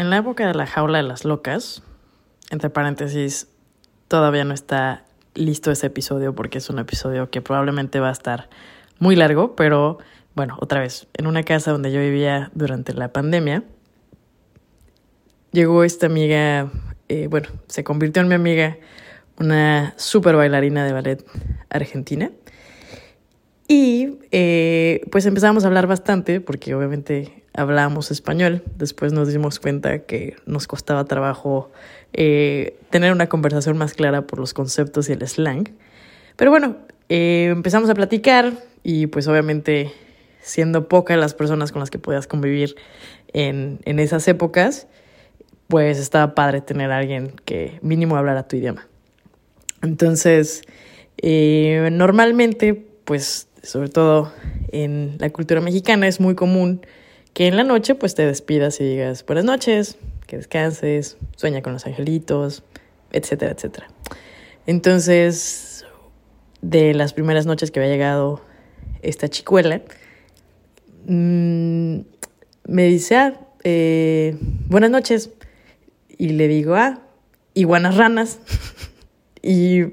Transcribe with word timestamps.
en 0.00 0.08
la 0.08 0.16
época 0.16 0.46
de 0.46 0.54
la 0.54 0.66
jaula 0.66 0.96
de 0.96 1.04
las 1.04 1.26
locas, 1.26 1.82
entre 2.50 2.70
paréntesis, 2.70 3.48
todavía 4.08 4.44
no 4.44 4.54
está 4.54 5.04
listo 5.34 5.70
ese 5.70 5.88
episodio 5.88 6.34
porque 6.34 6.56
es 6.56 6.70
un 6.70 6.78
episodio 6.78 7.28
que 7.28 7.42
probablemente 7.42 8.00
va 8.00 8.08
a 8.08 8.12
estar 8.12 8.48
muy 8.98 9.14
largo, 9.14 9.54
pero 9.56 9.98
bueno, 10.34 10.56
otra 10.58 10.80
vez, 10.80 11.06
en 11.12 11.26
una 11.26 11.42
casa 11.42 11.70
donde 11.72 11.92
yo 11.92 12.00
vivía 12.00 12.50
durante 12.54 12.94
la 12.94 13.12
pandemia, 13.12 13.62
llegó 15.52 15.84
esta 15.84 16.06
amiga, 16.06 16.70
eh, 17.10 17.26
bueno, 17.26 17.50
se 17.66 17.84
convirtió 17.84 18.22
en 18.22 18.28
mi 18.28 18.36
amiga, 18.36 18.78
una 19.38 19.92
super 19.98 20.34
bailarina 20.34 20.82
de 20.86 20.92
ballet 20.94 21.26
argentina. 21.68 22.30
Y 23.68 24.18
eh, 24.32 25.02
pues 25.12 25.26
empezamos 25.26 25.64
a 25.64 25.66
hablar 25.66 25.86
bastante, 25.86 26.40
porque 26.40 26.74
obviamente 26.74 27.39
hablábamos 27.54 28.10
español. 28.10 28.62
Después 28.76 29.12
nos 29.12 29.32
dimos 29.32 29.60
cuenta 29.60 30.00
que 30.00 30.36
nos 30.46 30.66
costaba 30.66 31.04
trabajo 31.04 31.70
eh, 32.12 32.76
tener 32.90 33.12
una 33.12 33.28
conversación 33.28 33.76
más 33.76 33.94
clara 33.94 34.26
por 34.26 34.38
los 34.38 34.54
conceptos 34.54 35.08
y 35.08 35.12
el 35.12 35.26
slang. 35.26 35.70
Pero 36.36 36.50
bueno, 36.50 36.76
eh, 37.08 37.48
empezamos 37.50 37.90
a 37.90 37.94
platicar 37.94 38.52
y 38.82 39.06
pues 39.06 39.28
obviamente 39.28 39.92
siendo 40.40 40.88
pocas 40.88 41.18
las 41.18 41.34
personas 41.34 41.72
con 41.72 41.80
las 41.80 41.90
que 41.90 41.98
podías 41.98 42.26
convivir 42.26 42.76
en, 43.32 43.80
en 43.84 43.98
esas 43.98 44.26
épocas, 44.28 44.86
pues 45.68 45.98
estaba 45.98 46.34
padre 46.34 46.60
tener 46.62 46.90
a 46.90 46.98
alguien 46.98 47.34
que 47.44 47.78
mínimo 47.82 48.16
hablara 48.16 48.48
tu 48.48 48.56
idioma. 48.56 48.88
Entonces, 49.82 50.62
normalmente, 51.22 52.74
pues 53.04 53.48
sobre 53.62 53.88
todo 53.88 54.32
en 54.72 55.16
la 55.18 55.30
cultura 55.30 55.60
mexicana, 55.60 56.08
es 56.08 56.20
muy 56.20 56.34
común 56.34 56.80
que 57.34 57.46
en 57.46 57.56
la 57.56 57.64
noche 57.64 57.94
pues 57.94 58.14
te 58.14 58.26
despidas 58.26 58.80
y 58.80 58.84
digas 58.84 59.24
buenas 59.24 59.44
noches, 59.44 59.96
que 60.26 60.36
descanses, 60.36 61.16
sueña 61.36 61.62
con 61.62 61.72
los 61.72 61.86
angelitos, 61.86 62.62
etcétera, 63.12 63.52
etcétera. 63.52 63.88
Entonces, 64.66 65.84
de 66.62 66.94
las 66.94 67.12
primeras 67.12 67.46
noches 67.46 67.70
que 67.70 67.80
había 67.80 67.92
llegado 67.92 68.40
esta 69.02 69.28
chicuela, 69.28 69.82
mmm, 71.06 72.00
me 72.64 72.84
dice, 72.84 73.16
ah, 73.16 73.40
eh, 73.64 74.36
buenas 74.68 74.90
noches. 74.90 75.30
Y 76.16 76.30
le 76.30 76.48
digo, 76.48 76.74
ah, 76.74 77.00
iguanas 77.54 77.96
ranas. 77.96 78.38
y 79.42 79.84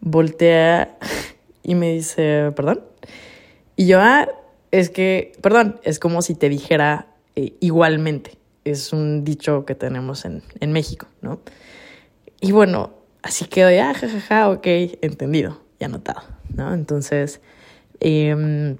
voltea 0.00 0.98
y 1.62 1.74
me 1.74 1.92
dice, 1.92 2.52
perdón. 2.54 2.84
Y 3.76 3.86
yo, 3.86 4.00
ah, 4.00 4.28
es 4.74 4.90
que, 4.90 5.32
perdón, 5.40 5.78
es 5.84 6.00
como 6.00 6.20
si 6.20 6.34
te 6.34 6.48
dijera 6.48 7.06
eh, 7.36 7.54
igualmente. 7.60 8.38
Es 8.64 8.92
un 8.92 9.22
dicho 9.22 9.64
que 9.64 9.76
tenemos 9.76 10.24
en, 10.24 10.42
en 10.58 10.72
México, 10.72 11.06
¿no? 11.22 11.40
Y 12.40 12.50
bueno, 12.50 12.92
así 13.22 13.44
quedó 13.44 13.70
ya, 13.70 13.94
jajaja, 13.94 14.20
ja, 14.20 14.26
ja, 14.26 14.50
ok, 14.50 14.66
entendido 15.00 15.60
y 15.78 15.84
anotado, 15.84 16.22
¿no? 16.52 16.74
Entonces, 16.74 17.40
eh, 18.00 18.76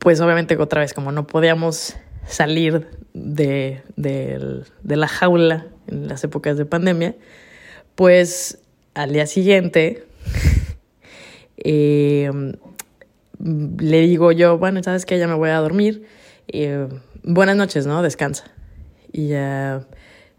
pues 0.00 0.20
obviamente 0.20 0.56
otra 0.56 0.80
vez, 0.80 0.92
como 0.92 1.12
no 1.12 1.28
podíamos 1.28 1.94
salir 2.26 2.88
de, 3.12 3.82
de, 3.94 4.64
la 4.82 5.06
jaula 5.06 5.68
en 5.86 6.08
las 6.08 6.24
épocas 6.24 6.56
de 6.58 6.64
pandemia, 6.64 7.14
pues 7.94 8.58
al 8.94 9.12
día 9.12 9.26
siguiente 9.26 10.04
eh, 11.58 12.30
le 13.38 14.00
digo 14.00 14.32
yo, 14.32 14.58
bueno, 14.58 14.82
sabes 14.82 15.06
que 15.06 15.18
ya 15.18 15.26
me 15.26 15.34
voy 15.34 15.50
a 15.50 15.58
dormir. 15.58 16.06
Eh, 16.48 16.88
buenas 17.22 17.56
noches, 17.56 17.86
¿no? 17.86 18.02
Descansa. 18.02 18.44
Y 19.12 19.28
ya 19.28 19.86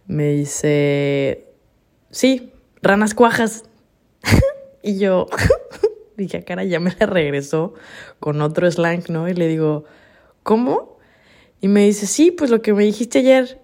me 0.07 0.29
dice, 0.29 1.47
sí, 2.11 2.53
ranas 2.81 3.13
cuajas. 3.13 3.65
y 4.83 4.97
yo 4.97 5.27
dije, 6.17 6.43
cara, 6.43 6.63
ya 6.63 6.79
me 6.79 6.93
la 6.99 7.05
regresó 7.05 7.73
con 8.19 8.41
otro 8.41 8.69
slang, 8.69 9.03
¿no? 9.09 9.27
Y 9.27 9.33
le 9.33 9.47
digo, 9.47 9.85
¿cómo? 10.43 10.97
Y 11.61 11.67
me 11.67 11.85
dice, 11.85 12.05
sí, 12.05 12.31
pues 12.31 12.49
lo 12.51 12.61
que 12.61 12.73
me 12.73 12.83
dijiste 12.83 13.19
ayer. 13.19 13.61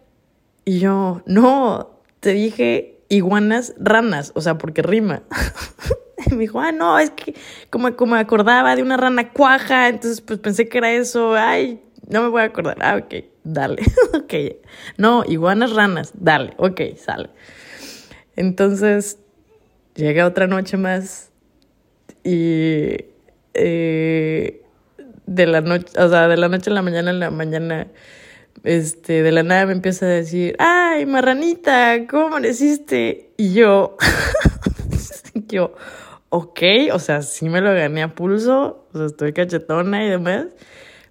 Y 0.66 0.80
yo, 0.80 1.22
no, 1.26 2.02
te 2.20 2.34
dije 2.34 3.00
iguanas 3.10 3.74
ranas, 3.78 4.32
o 4.36 4.42
sea, 4.42 4.58
porque 4.58 4.82
rima. 4.82 5.24
Me 6.32 6.38
dijo, 6.38 6.60
ah, 6.60 6.72
no, 6.72 7.00
es 7.00 7.12
que 7.12 7.34
como, 7.70 7.96
como 7.96 8.14
me 8.14 8.20
acordaba 8.20 8.76
de 8.76 8.82
una 8.82 8.98
rana 8.98 9.32
cuaja, 9.32 9.90
entonces 9.90 10.22
pues 10.22 10.40
pensé 10.40 10.68
que 10.68 10.78
era 10.78 10.92
eso, 10.92 11.36
ay, 11.36 11.82
no 12.08 12.22
me 12.22 12.30
voy 12.30 12.42
a 12.42 12.46
acordar. 12.46 12.78
Ah, 12.82 12.98
ok, 12.98 13.26
dale, 13.44 13.82
ok. 14.14 14.34
No, 14.98 15.24
iguanas 15.28 15.74
ranas, 15.74 16.12
dale, 16.16 16.54
ok, 16.58 16.82
sale. 16.98 17.30
Entonces, 18.36 19.18
llega 19.96 20.26
otra 20.26 20.48
noche 20.48 20.78
más 20.78 21.32
y 22.24 22.96
eh, 23.54 24.62
de 25.26 25.48
la 25.48 25.62
noche, 25.62 25.88
o 25.98 26.10
sea, 26.10 26.28
de 26.28 26.38
la 26.38 26.50
noche 26.50 26.70
a 26.70 26.74
la 26.74 26.82
mañana, 26.82 27.12
en 27.12 27.20
la 27.20 27.32
mañana, 27.32 27.88
este, 28.64 29.24
de 29.24 29.32
la 29.32 29.44
nada 29.44 29.66
me 29.66 29.74
empieza 29.74 30.06
a 30.06 30.10
decir, 30.10 30.56
ay, 30.60 31.06
marranita, 31.06 32.06
¿cómo 32.10 32.28
amaneciste? 32.28 33.32
Y 33.38 33.54
yo, 33.54 33.98
yo, 35.48 35.74
ok, 36.32 36.62
o 36.94 37.00
sea, 37.00 37.22
sí 37.22 37.50
me 37.50 37.62
lo 37.62 37.74
gané 37.74 38.02
a 38.02 38.16
pulso, 38.16 38.88
o 38.94 38.98
sea, 38.98 39.06
estoy 39.06 39.34
cachetona 39.34 40.06
y 40.06 40.10
demás. 40.10 40.48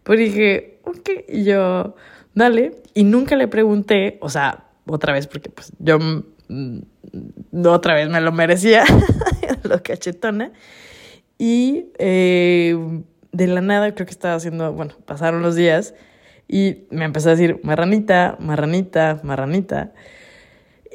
Pero 0.03 0.19
dije, 0.19 0.81
ok, 0.84 1.10
y 1.28 1.44
yo, 1.44 1.94
dale. 2.34 2.82
Y 2.94 3.04
nunca 3.04 3.36
le 3.36 3.47
pregunté, 3.47 4.19
o 4.22 4.31
sea, 4.31 4.64
otra 4.86 5.12
vez, 5.12 5.26
porque 5.26 5.50
pues 5.50 5.72
yo 5.78 5.98
mm, 5.98 6.81
otra 7.66 7.94
vez 7.94 8.08
me 8.08 8.20
lo 8.20 8.32
merecía, 8.32 8.84
lo 9.62 9.82
cachetona. 9.82 10.53
Y 11.38 11.92
eh, 11.98 12.76
de 13.32 13.47
la 13.47 13.60
nada 13.60 13.94
creo 13.94 14.06
que 14.06 14.12
estaba 14.12 14.34
haciendo, 14.34 14.72
bueno, 14.72 14.94
pasaron 15.04 15.42
los 15.42 15.54
días 15.54 15.94
y 16.48 16.87
me 16.91 17.04
empezó 17.04 17.28
a 17.28 17.32
decir 17.32 17.60
marranita, 17.62 18.37
marranita, 18.41 19.20
marranita. 19.22 19.92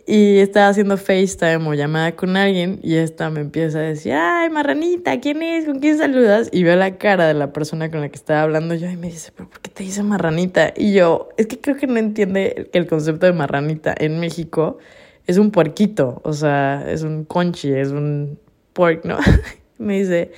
Y 0.07 0.37
estaba 0.37 0.67
haciendo 0.67 0.97
FaceTime 0.97 1.67
o 1.67 1.73
llamada 1.73 2.15
con 2.15 2.37
alguien 2.37 2.79
y 2.83 2.95
esta 2.97 3.31
me 3.31 3.41
empieza 3.41 3.79
a 3.79 3.81
decir, 3.81 4.13
ay, 4.13 4.51
marranita, 4.51 5.19
¿quién 5.19 5.41
es? 5.41 5.65
¿Con 5.65 5.79
quién 5.79 5.97
saludas? 5.97 6.49
Y 6.51 6.63
veo 6.63 6.75
la 6.75 6.97
cara 6.97 7.27
de 7.27 7.33
la 7.33 7.51
persona 7.51 7.89
con 7.89 8.01
la 8.01 8.09
que 8.09 8.15
estaba 8.15 8.43
hablando 8.43 8.75
yo 8.75 8.87
y 8.87 8.97
me 8.97 9.07
dice, 9.07 9.31
pero 9.35 9.49
¿por 9.49 9.61
qué 9.61 9.71
te 9.71 9.83
dice 9.83 10.03
marranita? 10.03 10.73
Y 10.77 10.93
yo, 10.93 11.29
es 11.37 11.47
que 11.47 11.59
creo 11.59 11.75
que 11.75 11.87
no 11.87 11.97
entiende 11.97 12.69
que 12.71 12.77
el 12.77 12.85
concepto 12.85 13.25
de 13.25 13.33
marranita 13.33 13.95
en 13.97 14.19
México 14.19 14.77
es 15.25 15.39
un 15.39 15.49
puerquito, 15.49 16.21
o 16.23 16.33
sea, 16.33 16.85
es 16.87 17.01
un 17.01 17.25
conchi, 17.25 17.73
es 17.73 17.89
un 17.89 18.37
pork, 18.73 19.05
¿no? 19.05 19.17
me 19.79 19.97
dice, 19.97 20.31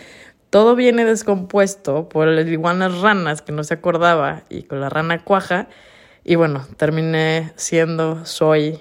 todo 0.50 0.76
viene 0.76 1.04
descompuesto 1.04 2.08
por 2.08 2.30
las 2.30 2.48
iguanas 2.48 3.02
ranas 3.02 3.42
que 3.42 3.52
no 3.52 3.66
se 3.66 3.74
acordaba 3.74 4.44
y 4.50 4.64
con 4.64 4.80
la 4.80 4.88
rana 4.88 5.26
cuaja. 5.26 5.68
Y 6.24 6.36
bueno, 6.36 6.66
terminé 6.78 7.52
siendo, 7.56 8.26
soy 8.26 8.80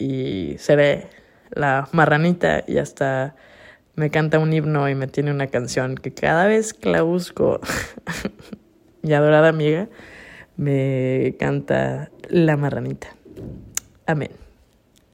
y 0.00 0.56
seré 0.58 1.08
la 1.50 1.88
marranita 1.92 2.64
y 2.66 2.78
hasta 2.78 3.36
me 3.94 4.10
canta 4.10 4.38
un 4.38 4.52
himno 4.52 4.88
y 4.88 4.94
me 4.94 5.06
tiene 5.06 5.30
una 5.30 5.48
canción 5.48 5.94
que 5.94 6.12
cada 6.12 6.46
vez 6.46 6.72
que 6.72 6.88
la 6.88 7.02
busco, 7.02 7.60
mi 9.02 9.12
adorada 9.12 9.48
amiga, 9.48 9.88
me 10.56 11.36
canta 11.38 12.10
la 12.28 12.56
marranita. 12.56 13.08
Amén. 14.06 14.49